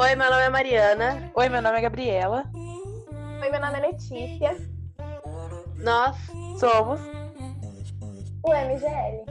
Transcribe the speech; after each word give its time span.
Oi, 0.00 0.16
meu 0.16 0.30
nome 0.30 0.42
é 0.44 0.48
Mariana. 0.48 1.30
Oi, 1.34 1.48
meu 1.50 1.60
nome 1.60 1.76
é 1.76 1.80
Gabriela. 1.82 2.50
Oi, 2.54 3.50
meu 3.50 3.60
nome 3.60 3.76
é 3.76 3.80
Letícia. 3.82 4.56
Nós 5.76 6.16
somos 6.58 6.98
o 8.42 8.50
MGL. 8.50 9.26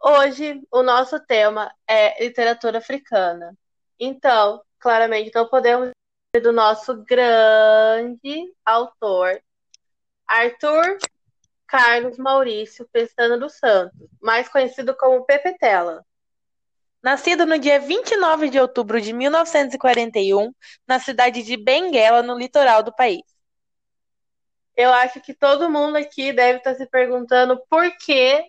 Hoje 0.00 0.62
o 0.70 0.84
nosso 0.84 1.18
tema 1.18 1.74
é 1.84 2.22
literatura 2.22 2.78
africana. 2.78 3.58
Então, 3.98 4.62
claramente, 4.78 5.32
não 5.34 5.48
podemos 5.48 5.90
do 6.40 6.52
nosso 6.52 7.02
grande 7.02 8.54
autor, 8.64 9.42
Arthur 10.28 10.96
Carlos 11.66 12.18
Maurício 12.18 12.88
Pestana 12.92 13.36
dos 13.36 13.54
Santos, 13.54 14.08
mais 14.22 14.48
conhecido 14.48 14.96
como 14.96 15.24
Pepe 15.24 15.58
Tela. 15.58 16.06
Nascido 17.02 17.46
no 17.46 17.58
dia 17.58 17.80
29 17.80 18.50
de 18.50 18.60
outubro 18.60 19.00
de 19.00 19.12
1941, 19.12 20.52
na 20.86 20.98
cidade 20.98 21.42
de 21.42 21.56
Benguela, 21.56 22.22
no 22.22 22.36
litoral 22.36 22.82
do 22.82 22.94
país. 22.94 23.22
Eu 24.76 24.92
acho 24.92 25.20
que 25.20 25.34
todo 25.34 25.70
mundo 25.70 25.96
aqui 25.96 26.32
deve 26.32 26.58
estar 26.58 26.74
se 26.74 26.86
perguntando 26.86 27.60
por 27.68 27.90
que 27.98 28.44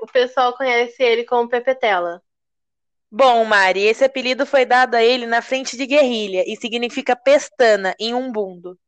o 0.00 0.06
pessoal 0.06 0.56
conhece 0.56 1.02
ele 1.02 1.24
como 1.24 1.48
Pepe 1.48 1.74
Tela. 1.74 2.22
Bom, 3.10 3.44
Mari, 3.44 3.82
esse 3.82 4.04
apelido 4.04 4.46
foi 4.46 4.64
dado 4.64 4.94
a 4.94 5.02
ele 5.02 5.26
na 5.26 5.42
frente 5.42 5.76
de 5.76 5.84
guerrilha 5.84 6.44
e 6.46 6.56
significa 6.56 7.16
pestana 7.16 7.94
em 7.98 8.14
umbundo. 8.14 8.78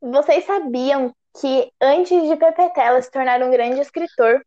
Vocês 0.00 0.44
sabiam 0.44 1.14
que 1.40 1.72
antes 1.80 2.28
de 2.28 2.36
Pepetela 2.36 3.00
se 3.00 3.10
tornar 3.10 3.40
um 3.40 3.50
grande 3.50 3.80
escritor, 3.80 4.44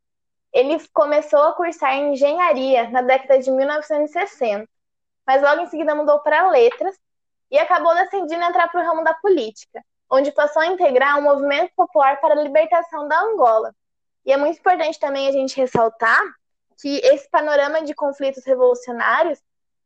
ele 0.55 0.81
começou 0.93 1.39
a 1.39 1.51
cursar 1.51 1.97
engenharia 1.97 2.89
na 2.89 3.01
década 3.01 3.37
de 3.37 3.51
1960, 3.51 4.65
mas 5.27 5.41
logo 5.41 5.61
em 5.61 5.67
seguida 5.67 5.93
mudou 5.93 6.19
para 6.19 6.49
letras 6.49 6.95
e 7.51 7.59
acabou 7.59 7.93
decidindo 7.93 8.41
entrar 8.41 8.69
para 8.69 8.81
o 8.81 8.85
ramo 8.85 9.03
da 9.03 9.13
política, 9.15 9.83
onde 10.09 10.31
passou 10.31 10.61
a 10.61 10.67
integrar 10.67 11.19
um 11.19 11.23
movimento 11.23 11.73
popular 11.75 12.21
para 12.21 12.35
a 12.35 12.41
libertação 12.41 13.05
da 13.05 13.19
Angola. 13.19 13.75
E 14.25 14.31
é 14.31 14.37
muito 14.37 14.57
importante 14.57 14.97
também 14.97 15.27
a 15.27 15.31
gente 15.33 15.57
ressaltar 15.57 16.21
que 16.81 16.99
esse 17.03 17.29
panorama 17.29 17.83
de 17.83 17.93
conflitos 17.93 18.45
revolucionários 18.45 19.39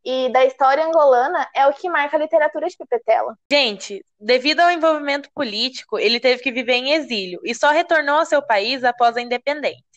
e 0.06 0.30
da 0.30 0.46
história 0.46 0.86
angolana 0.86 1.48
é 1.56 1.66
o 1.66 1.74
que 1.74 1.90
marca 1.90 2.16
a 2.16 2.20
literatura 2.20 2.68
de 2.68 2.78
Pepetela. 2.78 3.36
Gente, 3.52 4.06
devido 4.20 4.60
ao 4.60 4.72
envolvimento 4.72 5.30
político, 5.34 5.98
ele 5.98 6.20
teve 6.20 6.44
que 6.44 6.52
viver 6.52 6.74
em 6.74 6.92
exílio 6.92 7.40
e 7.44 7.56
só 7.56 7.72
retornou 7.72 8.20
ao 8.20 8.26
seu 8.26 8.42
país 8.42 8.84
após 8.84 9.18
a 9.18 9.22
independência. 9.22 9.89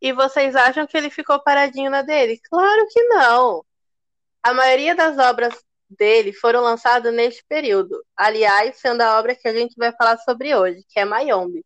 E 0.00 0.12
vocês 0.12 0.54
acham 0.54 0.86
que 0.86 0.96
ele 0.96 1.10
ficou 1.10 1.42
paradinho 1.42 1.90
na 1.90 2.02
dele? 2.02 2.40
Claro 2.48 2.86
que 2.90 3.02
não. 3.04 3.64
A 4.42 4.54
maioria 4.54 4.94
das 4.94 5.18
obras 5.18 5.54
dele 5.88 6.32
foram 6.32 6.60
lançadas 6.60 7.12
neste 7.14 7.44
período. 7.48 8.04
Aliás, 8.16 8.76
sendo 8.78 9.00
a 9.02 9.18
obra 9.18 9.34
que 9.34 9.48
a 9.48 9.54
gente 9.54 9.74
vai 9.76 9.92
falar 9.92 10.18
sobre 10.18 10.54
hoje, 10.54 10.84
que 10.88 11.00
é 11.00 11.04
Mayombe 11.04 11.64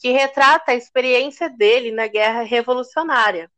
que 0.00 0.10
retrata 0.10 0.72
a 0.72 0.74
experiência 0.74 1.48
dele 1.50 1.92
na 1.92 2.06
guerra 2.08 2.42
revolucionária. 2.42 3.50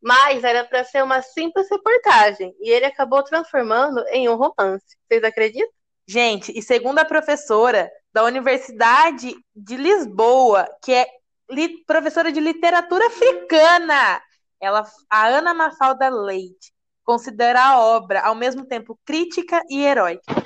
Mas 0.00 0.44
era 0.44 0.64
para 0.64 0.84
ser 0.84 1.02
uma 1.02 1.20
simples 1.20 1.68
reportagem 1.68 2.54
e 2.60 2.70
ele 2.70 2.86
acabou 2.86 3.22
transformando 3.22 4.02
em 4.08 4.28
um 4.28 4.36
romance. 4.36 4.96
Vocês 5.06 5.22
acreditam? 5.24 5.68
Gente, 6.06 6.56
e 6.56 6.62
segundo 6.62 7.00
a 7.00 7.04
professora 7.04 7.90
da 8.12 8.24
Universidade 8.24 9.34
de 9.54 9.76
Lisboa, 9.76 10.66
que 10.82 10.92
é 10.92 11.06
li 11.50 11.84
professora 11.84 12.32
de 12.32 12.40
literatura 12.40 13.06
africana, 13.06 14.22
ela, 14.60 14.84
a 15.08 15.26
Ana 15.26 15.54
Mafalda 15.54 16.08
Leite, 16.08 16.72
considera 17.04 17.62
a 17.62 17.80
obra 17.80 18.20
ao 18.20 18.34
mesmo 18.34 18.64
tempo 18.64 18.98
crítica 19.04 19.62
e 19.68 19.82
heróica. 19.82 20.40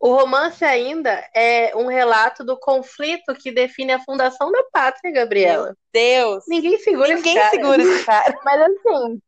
O 0.00 0.14
romance 0.14 0.64
ainda 0.64 1.28
é 1.34 1.76
um 1.76 1.86
relato 1.86 2.44
do 2.44 2.56
conflito 2.56 3.34
que 3.34 3.50
define 3.50 3.92
a 3.92 4.00
fundação 4.04 4.52
da 4.52 4.62
pátria, 4.72 5.12
Gabriela. 5.12 5.66
Meu 5.66 5.76
Deus! 5.92 6.44
Ninguém 6.46 6.78
segura 6.78 7.08
Ninguém 7.08 7.36
esse 7.36 7.40
cara. 7.40 7.50
segura 7.50 7.82
esse 7.82 8.04
cara. 8.04 8.38
Mas 8.44 8.60
assim, 8.60 9.20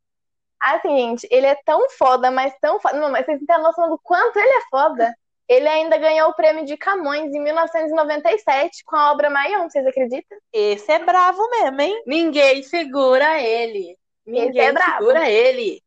assim, 0.61 0.97
gente, 0.97 1.29
ele 1.29 1.47
é 1.47 1.57
tão 1.65 1.91
foda, 1.91 2.31
mas 2.31 2.55
tão 2.61 2.79
foda. 2.79 2.99
Não, 2.99 3.11
mas 3.11 3.27
vocês 3.27 3.41
não 3.41 3.47
têm 3.47 3.57
a 3.57 3.59
noção 3.59 3.89
do 3.89 3.99
quanto 3.99 4.39
ele 4.39 4.53
é 4.53 4.63
foda. 4.71 5.15
Ele 5.51 5.67
ainda 5.67 5.99
ganhou 5.99 6.31
o 6.31 6.35
prêmio 6.35 6.65
de 6.65 6.77
Camões 6.77 7.35
em 7.35 7.43
1997 7.43 8.85
com 8.85 8.95
a 8.95 9.11
obra 9.11 9.29
Maion, 9.29 9.69
vocês 9.69 9.85
acreditam? 9.85 10.39
Esse 10.53 10.93
é 10.93 11.01
bravo 11.01 11.43
mesmo, 11.51 11.81
hein? 11.81 12.03
Ninguém 12.07 12.63
segura 12.63 13.43
ele. 13.43 13.99
Ninguém 14.25 14.69
é 14.69 14.73
segura 14.73 15.29
ele. 15.29 15.83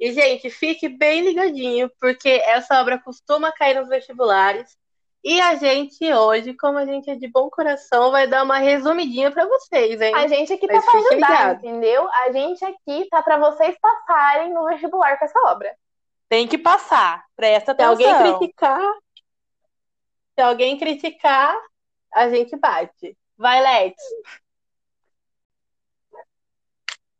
E, 0.00 0.12
gente, 0.14 0.48
fique 0.48 0.88
bem 0.88 1.20
ligadinho, 1.20 1.90
porque 2.00 2.42
essa 2.46 2.80
obra 2.80 2.98
costuma 2.98 3.52
cair 3.52 3.78
nos 3.78 3.88
vestibulares. 3.90 4.78
E 5.22 5.38
a 5.42 5.56
gente 5.56 6.10
hoje, 6.10 6.54
como 6.54 6.78
a 6.78 6.86
gente 6.86 7.10
é 7.10 7.16
de 7.16 7.28
bom 7.28 7.50
coração, 7.50 8.10
vai 8.10 8.26
dar 8.26 8.44
uma 8.44 8.56
resumidinha 8.56 9.30
para 9.30 9.44
vocês, 9.44 10.00
hein? 10.00 10.14
A 10.14 10.26
gente 10.26 10.54
aqui 10.54 10.66
tá 10.66 10.80
pra 10.80 10.98
ajudar, 10.98 11.14
ligado. 11.16 11.66
entendeu? 11.66 12.08
A 12.10 12.32
gente 12.32 12.64
aqui 12.64 13.06
tá 13.10 13.20
para 13.20 13.36
vocês 13.36 13.76
passarem 13.78 14.54
no 14.54 14.64
vestibular 14.64 15.18
com 15.18 15.24
essa 15.26 15.38
obra. 15.50 15.76
Tem 16.28 16.46
que 16.46 16.58
passar, 16.58 17.24
presta 17.34 17.72
atenção. 17.72 17.96
Se 17.96 18.04
alguém 18.04 18.38
criticar, 18.38 18.94
se 20.34 20.42
alguém 20.42 20.78
criticar, 20.78 21.56
a 22.12 22.28
gente 22.28 22.56
bate. 22.56 23.16
Vai, 23.36 23.62
Let's. 23.62 24.02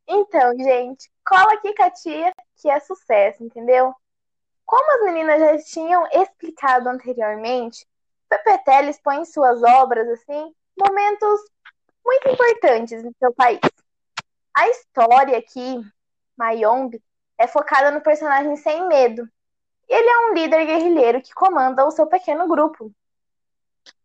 Então, 0.06 0.56
gente, 0.56 1.10
cola 1.24 1.52
aqui 1.52 1.74
com 1.74 1.82
a 1.82 1.90
tia 1.90 2.32
que 2.56 2.70
é 2.70 2.80
sucesso, 2.80 3.44
entendeu? 3.44 3.94
Como 4.64 4.92
as 4.94 5.02
meninas 5.02 5.40
já 5.40 5.58
tinham 5.64 6.06
explicado 6.12 6.88
anteriormente, 6.88 7.86
Pepetelli 8.28 8.90
expõe 8.90 9.20
em 9.20 9.24
suas 9.24 9.62
obras, 9.62 10.06
assim, 10.08 10.54
momentos 10.78 11.40
muito 12.04 12.28
importantes 12.28 13.04
em 13.04 13.12
seu 13.18 13.32
país. 13.34 13.60
A 14.54 14.68
história 14.68 15.38
aqui, 15.38 15.80
Mayombe, 16.36 17.02
é 17.38 17.46
focada 17.46 17.90
no 17.90 18.00
personagem 18.00 18.56
Sem 18.56 18.86
Medo. 18.88 19.28
Ele 19.88 20.08
é 20.08 20.18
um 20.26 20.34
líder 20.34 20.66
guerrilheiro 20.66 21.22
que 21.22 21.32
comanda 21.32 21.86
o 21.86 21.90
seu 21.90 22.06
pequeno 22.06 22.46
grupo. 22.46 22.92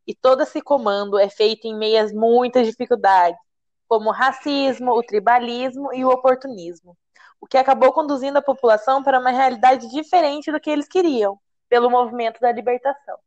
E 0.05 0.13
todo 0.13 0.44
esse 0.44 0.61
comando 0.61 1.17
é 1.17 1.29
feito 1.29 1.66
em 1.66 1.75
meias 1.75 2.13
muitas 2.13 2.67
dificuldades, 2.67 3.39
como 3.88 4.09
o 4.09 4.13
racismo, 4.13 4.91
o 4.91 5.03
tribalismo 5.03 5.93
e 5.93 6.05
o 6.05 6.09
oportunismo 6.09 6.95
o 7.43 7.45
que 7.45 7.57
acabou 7.57 7.91
conduzindo 7.91 8.38
a 8.38 8.41
população 8.41 9.03
para 9.03 9.19
uma 9.19 9.29
realidade 9.29 9.89
diferente 9.89 10.49
do 10.49 10.61
que 10.61 10.69
eles 10.69 10.88
queriam, 10.88 11.38
pelo 11.67 11.89
movimento 11.89 12.39
da 12.39 12.49
libertação. 12.53 13.17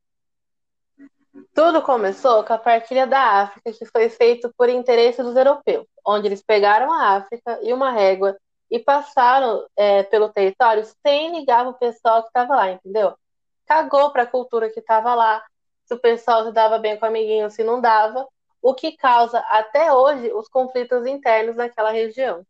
Tudo 1.52 1.82
começou 1.82 2.42
com 2.42 2.54
a 2.54 2.58
partilha 2.58 3.06
da 3.06 3.42
África, 3.42 3.70
que 3.74 3.84
foi 3.84 4.08
feito 4.08 4.50
por 4.56 4.70
interesse 4.70 5.22
dos 5.22 5.36
europeus, 5.36 5.86
onde 6.02 6.28
eles 6.28 6.42
pegaram 6.42 6.90
a 6.90 7.16
África 7.16 7.60
e 7.62 7.74
uma 7.74 7.90
régua 7.90 8.34
e 8.70 8.78
passaram 8.78 9.66
é, 9.76 10.02
pelo 10.04 10.28
território 10.28 10.84
sem 11.06 11.38
ligar 11.38 11.66
o 11.66 11.74
pessoal 11.74 12.22
que 12.22 12.28
estava 12.28 12.56
lá, 12.56 12.72
entendeu? 12.72 13.14
Cagou 13.66 14.10
para 14.12 14.22
a 14.22 14.26
cultura 14.26 14.70
que 14.70 14.80
estava 14.80 15.14
lá, 15.14 15.44
se 15.84 15.94
o 15.94 15.98
pessoal 15.98 16.44
se 16.44 16.52
dava 16.52 16.78
bem 16.78 16.98
com 16.98 17.04
o 17.04 17.08
amiguinho, 17.08 17.50
se 17.50 17.62
não 17.62 17.80
dava, 17.80 18.26
o 18.60 18.74
que 18.74 18.96
causa 18.96 19.38
até 19.48 19.92
hoje 19.92 20.32
os 20.32 20.48
conflitos 20.48 21.06
internos 21.06 21.56
naquela 21.56 21.90
região. 21.90 22.44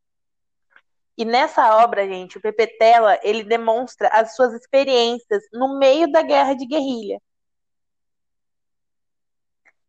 E 1.19 1.25
nessa 1.25 1.83
obra, 1.83 2.07
gente, 2.07 2.37
o 2.37 2.41
Pepe 2.41 2.67
Tela, 2.79 3.19
ele 3.23 3.43
demonstra 3.43 4.09
as 4.09 4.35
suas 4.35 4.53
experiências 4.53 5.43
no 5.53 5.79
meio 5.79 6.11
da 6.11 6.23
guerra 6.23 6.55
de 6.55 6.67
guerrilha. 6.67 7.21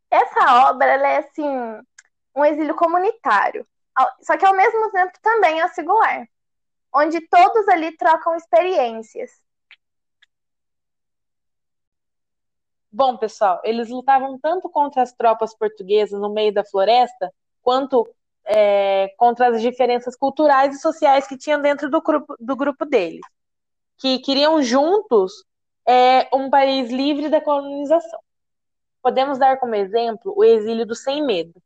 Essa 0.09 0.69
obra, 0.69 0.91
é 0.91 1.17
assim, 1.17 1.45
um 2.33 2.45
exílio 2.45 2.75
comunitário. 2.75 3.67
Só 4.21 4.37
que 4.37 4.45
ao 4.45 4.55
mesmo 4.55 4.91
tempo 4.91 5.13
também 5.21 5.61
é 5.61 5.67
singular, 5.69 6.27
onde 6.93 7.21
todos 7.21 7.67
ali 7.67 7.95
trocam 7.97 8.35
experiências. 8.35 9.31
Bom, 12.91 13.17
pessoal, 13.17 13.61
eles 13.63 13.89
lutavam 13.89 14.39
tanto 14.39 14.69
contra 14.69 15.03
as 15.03 15.13
tropas 15.13 15.53
portuguesas 15.53 16.19
no 16.19 16.33
meio 16.33 16.53
da 16.53 16.63
floresta, 16.63 17.31
quanto 17.61 18.07
é, 18.45 19.09
contra 19.17 19.49
as 19.49 19.61
diferenças 19.61 20.15
culturais 20.15 20.75
e 20.75 20.79
sociais 20.79 21.27
que 21.27 21.37
tinham 21.37 21.61
dentro 21.61 21.89
do 21.89 22.01
grupo, 22.01 22.35
do 22.39 22.55
grupo 22.55 22.85
deles, 22.85 23.21
que 23.97 24.19
queriam 24.19 24.61
juntos 24.63 25.43
é, 25.85 26.27
um 26.35 26.49
país 26.49 26.89
livre 26.89 27.29
da 27.29 27.41
colonização. 27.41 28.19
Podemos 29.01 29.37
dar 29.37 29.59
como 29.59 29.75
exemplo 29.75 30.33
o 30.35 30.43
exílio 30.43 30.85
do 30.85 30.95
sem 30.95 31.23
medo. 31.23 31.61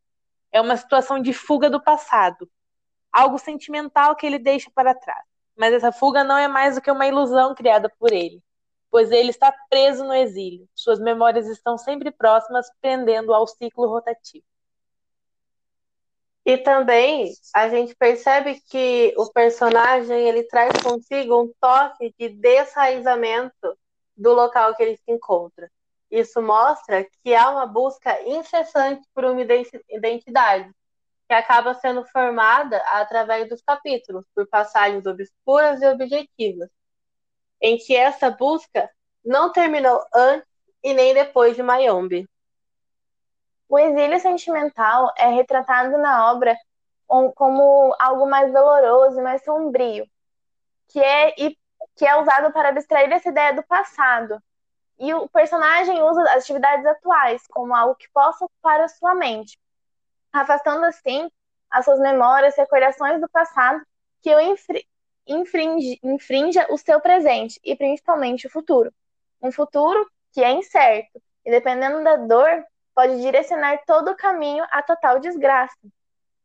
É 0.52 0.60
uma 0.62 0.78
situação 0.78 1.22
de 1.22 1.34
fuga 1.34 1.70
do 1.70 1.82
passado, 1.82 2.50
algo 3.12 3.38
sentimental 3.38 4.16
que 4.16 4.26
ele 4.26 4.40
deixa 4.40 4.70
para 4.74 4.94
trás. 4.96 5.24
Mas 5.56 5.74
essa 5.74 5.92
fuga 5.92 6.24
não 6.24 6.38
é 6.38 6.48
mais 6.48 6.76
do 6.76 6.82
que 6.82 6.92
uma 6.92 7.08
ilusão 7.08 7.56
criada 7.56 7.90
por 8.00 8.12
ele. 8.12 8.42
pois 8.92 9.10
ele 9.12 9.30
está 9.30 9.54
preso 9.70 10.04
no 10.04 10.14
exílio. 10.14 10.68
Suas 10.76 11.00
memórias 11.00 11.48
estão 11.48 11.78
sempre 11.78 12.12
próximas, 12.12 12.70
prendendo 12.82 13.34
ao 13.34 13.48
ciclo 13.48 13.88
rotativo. 13.88 14.44
E 16.46 16.58
também 16.58 17.32
a 17.56 17.70
gente 17.70 17.96
percebe 17.96 18.60
que 18.70 19.14
o 19.16 19.32
personagem 19.32 20.28
ele 20.28 20.44
traz 20.44 20.74
consigo 20.84 21.42
um 21.42 21.54
toque 21.62 22.14
de 22.20 22.30
desraizamento 22.30 23.78
do 24.18 24.34
local 24.34 24.76
que 24.76 24.84
ele 24.84 24.98
se 24.98 25.12
encontra. 25.12 25.72
Isso 26.12 26.42
mostra 26.42 27.08
que 27.24 27.34
há 27.34 27.50
uma 27.50 27.66
busca 27.66 28.22
incessante 28.24 29.02
por 29.14 29.24
uma 29.24 29.42
identidade, 29.90 30.70
que 31.28 31.34
acaba 31.34 31.74
sendo 31.74 32.04
formada 32.04 32.78
através 32.88 33.48
dos 33.48 33.62
capítulos, 33.62 34.26
por 34.36 34.46
passagens 34.48 35.06
obscuras 35.06 35.82
e 35.82 35.88
objetivas, 35.88 36.70
em 37.62 37.78
que 37.78 37.96
essa 37.96 38.30
busca 38.30 38.92
não 39.24 39.54
terminou 39.54 40.04
antes 40.14 40.48
e 40.84 40.94
nem 40.94 41.14
depois 41.14 41.56
de 41.56 41.64
Mayombe. 41.64 42.28
O 43.70 43.80
exílio 43.80 44.20
sentimental 44.20 45.14
é 45.18 45.28
retratado 45.28 45.98
na 45.98 46.30
obra 46.34 46.58
como 47.36 47.96
algo 48.00 48.26
mais 48.26 48.52
doloroso 48.52 49.18
e 49.18 49.24
mais 49.24 49.42
sombrio, 49.46 50.06
que 50.90 51.00
é, 51.00 51.32
que 51.96 52.06
é 52.06 52.20
usado 52.20 52.52
para 52.52 52.70
abstrair 52.70 53.10
essa 53.14 53.30
ideia 53.30 53.54
do 53.54 53.64
passado. 53.64 54.42
E 55.02 55.12
o 55.16 55.28
personagem 55.28 56.04
usa 56.04 56.22
as 56.22 56.44
atividades 56.44 56.86
atuais 56.86 57.42
como 57.48 57.76
algo 57.76 57.96
que 57.96 58.08
possa 58.12 58.46
ocupar 58.46 58.80
a 58.82 58.88
sua 58.88 59.16
mente, 59.16 59.58
afastando 60.32 60.86
assim 60.86 61.28
as 61.72 61.86
suas 61.86 62.00
memórias 62.00 62.56
e 62.56 62.62
recordações 62.62 63.20
do 63.20 63.28
passado 63.28 63.82
que 64.22 64.30
o 64.36 64.40
infringe, 65.26 66.00
infrinja 66.04 66.68
o 66.70 66.78
seu 66.78 67.02
presente 67.02 67.60
e 67.64 67.76
principalmente 67.76 68.46
o 68.46 68.50
futuro. 68.52 68.94
Um 69.42 69.52
futuro 69.52 70.08
que 70.32 70.44
é 70.44 70.52
incerto 70.52 71.20
e 71.44 71.50
dependendo 71.50 72.04
da 72.04 72.18
dor 72.18 72.64
pode 72.94 73.20
direcionar 73.22 73.82
todo 73.88 74.12
o 74.12 74.16
caminho 74.16 74.64
à 74.70 74.84
total 74.84 75.18
desgraça. 75.18 75.76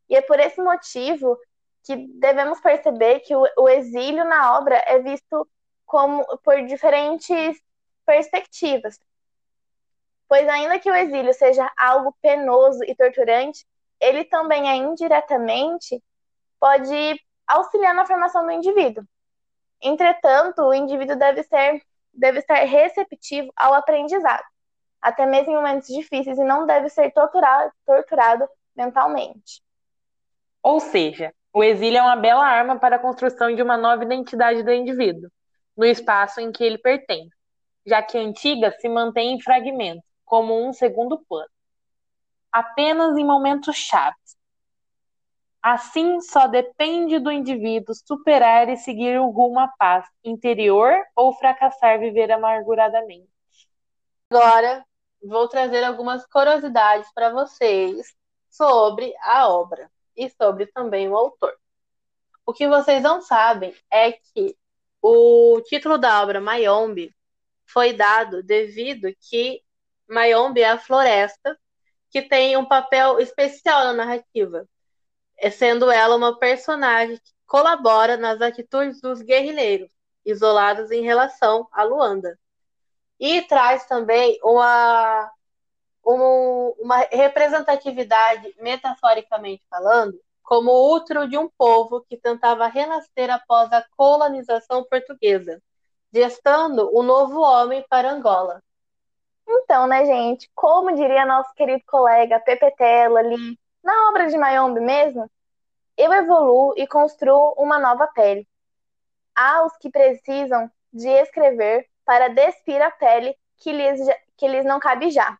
E 0.09 0.15
é 0.15 0.21
por 0.21 0.39
esse 0.39 0.59
motivo 0.59 1.37
que 1.85 1.95
devemos 2.19 2.59
perceber 2.59 3.19
que 3.19 3.35
o, 3.35 3.47
o 3.55 3.69
exílio 3.69 4.25
na 4.25 4.57
obra 4.57 4.81
é 4.87 4.97
visto 4.97 5.47
como 5.85 6.25
por 6.39 6.65
diferentes 6.65 7.61
perspectivas. 8.07 8.99
Pois 10.27 10.47
ainda 10.47 10.79
que 10.79 10.89
o 10.89 10.95
exílio 10.95 11.33
seja 11.33 11.71
algo 11.77 12.15
penoso 12.21 12.83
e 12.83 12.95
torturante, 12.95 13.63
ele 13.99 14.23
também 14.25 14.67
é 14.67 14.75
indiretamente 14.75 16.01
pode 16.59 17.21
auxiliar 17.45 17.93
na 17.93 18.05
formação 18.07 18.45
do 18.45 18.51
indivíduo. 18.51 19.03
Entretanto, 19.81 20.63
o 20.63 20.73
indivíduo 20.73 21.15
deve 21.15 21.43
ser 21.43 21.83
deve 22.11 22.39
estar 22.39 22.55
receptivo 22.63 23.53
ao 23.55 23.75
aprendizado 23.75 24.43
até 25.01 25.25
mesmo 25.25 25.51
em 25.51 25.55
momentos 25.55 25.87
difíceis, 25.87 26.37
e 26.37 26.43
não 26.43 26.65
deve 26.65 26.89
ser 26.89 27.11
torturado, 27.11 27.71
torturado 27.85 28.47
mentalmente. 28.75 29.61
Ou 30.61 30.79
seja, 30.79 31.33
o 31.53 31.63
exílio 31.63 31.99
é 31.99 32.01
uma 32.01 32.15
bela 32.15 32.45
arma 32.45 32.77
para 32.77 32.97
a 32.97 32.99
construção 32.99 33.55
de 33.55 33.61
uma 33.61 33.77
nova 33.77 34.03
identidade 34.03 34.63
do 34.63 34.71
indivíduo, 34.71 35.29
no 35.75 35.85
espaço 35.85 36.41
em 36.41 36.51
que 36.51 36.63
ele 36.63 36.77
pertence, 36.77 37.35
já 37.87 38.03
que 38.03 38.17
a 38.17 38.21
antiga 38.21 38.69
se 38.71 38.89
mantém 38.89 39.33
em 39.33 39.41
fragmentos, 39.41 40.03
como 40.25 40.67
um 40.67 40.73
segundo 40.73 41.17
plano, 41.19 41.49
apenas 42.51 43.17
em 43.17 43.23
momentos 43.23 43.77
chaves. 43.77 44.35
Assim, 45.61 46.19
só 46.19 46.47
depende 46.47 47.17
do 47.17 47.31
indivíduo 47.31 47.95
superar 47.95 48.67
e 48.69 48.75
seguir 48.77 49.19
o 49.19 49.29
rumo 49.29 49.59
à 49.59 49.69
paz 49.69 50.05
interior 50.23 50.93
ou 51.15 51.33
fracassar 51.33 51.97
viver 51.99 52.29
amarguradamente. 52.31 53.29
Agora, 54.29 54.85
vou 55.23 55.47
trazer 55.47 55.83
algumas 55.83 56.25
curiosidades 56.27 57.09
para 57.13 57.29
vocês 57.29 58.13
sobre 58.49 59.13
a 59.21 59.47
obra 59.47 59.89
e 60.15 60.29
sobre 60.29 60.67
também 60.67 61.07
o 61.07 61.15
autor. 61.15 61.53
O 62.45 62.53
que 62.53 62.67
vocês 62.67 63.01
não 63.01 63.21
sabem 63.21 63.73
é 63.91 64.11
que 64.11 64.57
o 65.01 65.61
título 65.65 65.97
da 65.97 66.21
obra 66.21 66.41
Mayombe 66.41 67.16
foi 67.67 67.93
dado 67.93 68.41
devido 68.43 69.13
que 69.29 69.61
Mayombe 70.07 70.61
é 70.61 70.69
a 70.69 70.77
floresta 70.77 71.57
que 72.09 72.21
tem 72.21 72.55
um 72.57 72.65
papel 72.65 73.19
especial 73.19 73.83
na 73.85 73.93
narrativa, 73.93 74.67
sendo 75.51 75.91
ela 75.91 76.15
uma 76.15 76.39
personagem 76.39 77.17
que 77.17 77.31
colabora 77.45 78.17
nas 78.17 78.41
atitudes 78.41 79.01
dos 79.01 79.21
guerrilheiros, 79.21 79.89
isolados 80.25 80.91
em 80.91 81.01
relação 81.01 81.67
a 81.71 81.83
Luanda. 81.83 82.39
E 83.19 83.41
traz 83.43 83.85
também 83.85 84.39
uma, 84.43 85.31
uma, 86.03 86.73
uma 86.79 86.97
representatividade, 87.11 88.55
metaforicamente 88.59 89.63
falando, 89.69 90.19
como 90.43 90.93
útero 90.95 91.27
de 91.27 91.37
um 91.37 91.49
povo 91.57 92.05
que 92.07 92.15
tentava 92.17 92.67
renascer 92.67 93.29
após 93.29 93.71
a 93.73 93.85
colonização 93.97 94.85
portuguesa, 94.85 95.61
gestando 96.11 96.89
um 96.97 97.03
novo 97.03 97.39
homem 97.41 97.85
para 97.89 98.11
Angola. 98.11 98.61
Então, 99.47 99.87
né, 99.87 100.05
gente, 100.05 100.49
como 100.53 100.95
diria 100.95 101.25
nosso 101.25 101.53
querido 101.53 101.83
colega 101.87 102.39
Pepe 102.39 102.71
Tela 102.75 103.19
ali, 103.19 103.57
na 103.83 104.09
obra 104.09 104.27
de 104.27 104.37
Mayombe 104.37 104.81
mesmo, 104.81 105.29
eu 105.95 106.11
evoluo 106.13 106.73
e 106.75 106.85
construo 106.85 107.53
uma 107.57 107.79
nova 107.79 108.07
pele. 108.07 108.47
Há 109.33 109.65
os 109.65 109.75
que 109.77 109.89
precisam 109.89 110.69
de 110.91 111.07
escrever 111.07 111.87
para 112.05 112.27
despir 112.29 112.81
a 112.81 112.91
pele 112.91 113.35
que 113.57 113.71
lhes, 113.71 113.99
que 114.35 114.47
lhes 114.47 114.65
não 114.65 114.79
cabe 114.79 115.09
já. 115.09 115.37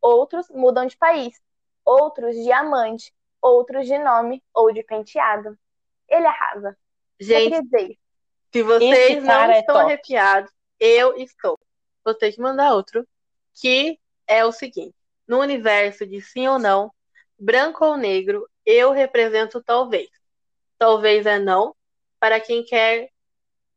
Outros 0.00 0.48
mudam 0.50 0.86
de 0.86 0.96
país, 0.96 1.40
outros 1.84 2.34
de 2.36 2.52
amante, 2.52 3.12
outros 3.40 3.86
de 3.86 3.98
nome 3.98 4.42
ou 4.54 4.72
de 4.72 4.82
penteado. 4.82 5.58
Ele 6.08 6.26
arrasa. 6.26 6.76
Gente, 7.18 7.68
se 8.52 8.62
vocês 8.62 9.22
não 9.22 9.42
é 9.42 9.60
estão 9.60 9.76
top. 9.76 9.86
arrepiados, 9.86 10.52
eu 10.78 11.16
estou. 11.16 11.58
Vou 12.04 12.14
ter 12.14 12.32
que 12.32 12.40
mandar 12.40 12.74
outro, 12.74 13.06
que 13.54 13.98
é 14.26 14.44
o 14.44 14.52
seguinte: 14.52 14.94
no 15.26 15.40
universo 15.40 16.06
de 16.06 16.20
sim 16.20 16.46
ou 16.48 16.58
não, 16.58 16.92
branco 17.38 17.84
ou 17.84 17.96
negro, 17.96 18.48
eu 18.64 18.92
represento 18.92 19.62
talvez. 19.62 20.08
Talvez 20.78 21.26
é 21.26 21.38
não, 21.38 21.74
para 22.18 22.40
quem 22.40 22.64
quer 22.64 23.10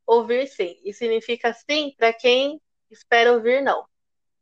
ouvir 0.05 0.47
sim. 0.47 0.77
E 0.83 0.93
significa 0.93 1.53
sim 1.53 1.93
para 1.97 2.11
quem 2.13 2.61
espera 2.89 3.31
ouvir 3.31 3.61
não. 3.61 3.85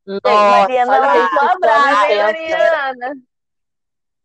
Nossa, 0.06 0.22
Mariana 0.24 1.00
lançou 1.00 1.60
Mariana? 1.60 3.16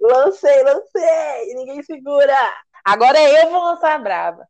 Lancei, 0.01 0.63
lancei. 0.63 1.55
Ninguém 1.55 1.83
segura. 1.83 2.37
Agora 2.85 3.21
eu 3.21 3.51
vou 3.51 3.63
lançar 3.63 3.95
a 3.95 3.99
brava. 3.99 4.49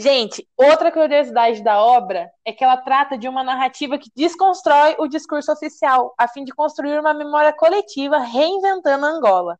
Gente, 0.00 0.48
outra 0.56 0.92
curiosidade 0.92 1.60
da 1.60 1.82
obra 1.82 2.30
é 2.44 2.52
que 2.52 2.62
ela 2.62 2.76
trata 2.76 3.18
de 3.18 3.26
uma 3.26 3.42
narrativa 3.42 3.98
que 3.98 4.08
desconstrói 4.14 4.94
o 4.96 5.08
discurso 5.08 5.50
oficial, 5.50 6.14
a 6.16 6.28
fim 6.28 6.44
de 6.44 6.54
construir 6.54 7.00
uma 7.00 7.12
memória 7.12 7.52
coletiva 7.52 8.18
reinventando 8.18 9.04
Angola. 9.04 9.58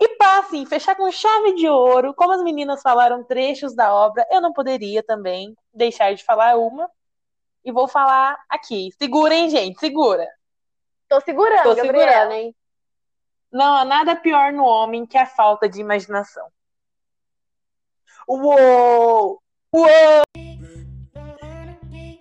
E 0.00 0.08
pá, 0.16 0.38
assim, 0.38 0.64
fechar 0.64 0.96
com 0.96 1.12
chave 1.12 1.54
de 1.54 1.68
ouro, 1.68 2.14
como 2.14 2.32
as 2.32 2.42
meninas 2.42 2.80
falaram 2.80 3.22
trechos 3.22 3.74
da 3.74 3.92
obra, 3.92 4.26
eu 4.30 4.40
não 4.40 4.54
poderia 4.54 5.02
também 5.02 5.54
deixar 5.70 6.14
de 6.14 6.24
falar 6.24 6.56
uma. 6.56 6.90
E 7.62 7.70
vou 7.70 7.86
falar 7.86 8.42
aqui. 8.48 8.88
Segurem, 8.96 9.50
gente, 9.50 9.78
segura. 9.78 10.26
Tô 11.10 11.20
segurando, 11.20 11.64
Tô 11.64 11.74
segurando, 11.74 12.32
hein? 12.32 12.56
Não 13.52 13.74
há 13.74 13.84
nada 13.84 14.16
pior 14.16 14.50
no 14.50 14.64
homem 14.64 15.04
que 15.04 15.18
a 15.18 15.26
falta 15.26 15.68
de 15.68 15.78
imaginação. 15.78 16.48
Uou! 18.26 19.42
Uou! 19.70 20.22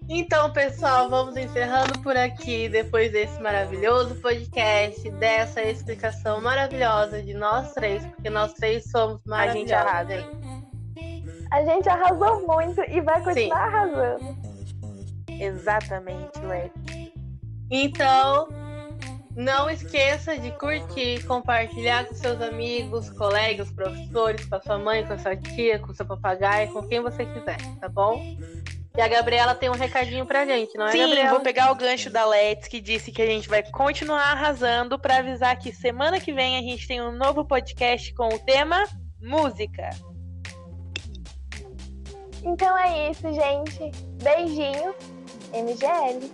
Então, 0.09 0.51
pessoal, 0.51 1.09
vamos 1.09 1.37
encerrando 1.37 1.97
por 2.01 2.17
aqui 2.17 2.67
depois 2.67 3.09
desse 3.11 3.41
maravilhoso 3.41 4.15
podcast, 4.15 5.09
dessa 5.11 5.61
explicação 5.61 6.41
maravilhosa 6.41 7.23
de 7.23 7.33
nós 7.33 7.73
três, 7.73 8.05
porque 8.05 8.29
nós 8.29 8.53
três 8.53 8.89
somos. 8.91 9.21
A 9.31 9.47
gente 9.47 9.73
arrasa, 9.73 10.15
hein? 10.15 10.25
A 11.51 11.63
gente 11.63 11.87
arrasou 11.87 12.45
muito 12.45 12.81
e 12.81 12.99
vai 12.99 13.23
continuar 13.23 13.35
Sim. 13.35 13.51
arrasando. 13.51 14.37
Exatamente, 15.29 16.39
Ué. 16.45 16.69
Então, 17.71 18.49
não 19.37 19.69
esqueça 19.69 20.35
de 20.35 20.49
curtir, 20.53 21.23
compartilhar 21.27 22.05
com 22.05 22.15
seus 22.15 22.41
amigos, 22.41 23.07
colegas, 23.11 23.71
professores, 23.71 24.43
com 24.45 24.55
a 24.55 24.59
sua 24.59 24.79
mãe, 24.79 25.05
com 25.05 25.13
a 25.13 25.17
sua 25.19 25.37
tia, 25.37 25.77
com 25.77 25.91
o 25.91 25.93
seu 25.93 26.07
papagaio, 26.07 26.73
com 26.73 26.81
quem 26.81 26.99
você 27.01 27.23
quiser, 27.23 27.57
tá 27.79 27.87
bom? 27.87 28.19
E 28.97 28.99
a 28.99 29.07
Gabriela 29.07 29.53
tem 29.53 29.69
um 29.69 29.73
recadinho 29.73 30.25
pra 30.25 30.43
gente, 30.43 30.75
não 30.75 30.87
é, 30.87 30.91
Sim, 30.91 31.01
Gabriela? 31.01 31.29
vou 31.29 31.41
pegar 31.41 31.71
o 31.71 31.75
gancho 31.75 32.09
da 32.09 32.25
Let's, 32.25 32.67
que 32.67 32.81
disse 32.81 33.11
que 33.11 33.21
a 33.21 33.27
gente 33.27 33.47
vai 33.47 33.61
continuar 33.61 34.31
arrasando 34.31 34.97
para 34.97 35.17
avisar 35.17 35.55
que 35.59 35.71
semana 35.71 36.19
que 36.19 36.33
vem 36.33 36.57
a 36.57 36.61
gente 36.61 36.87
tem 36.87 36.99
um 36.99 37.11
novo 37.11 37.45
podcast 37.45 38.11
com 38.15 38.29
o 38.29 38.39
tema 38.39 38.85
música. 39.21 39.91
Então 42.43 42.75
é 42.75 43.11
isso, 43.11 43.31
gente. 43.31 43.91
Beijinho 44.23 44.95
MGL. 45.53 46.31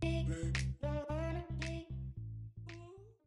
Big 0.00 0.83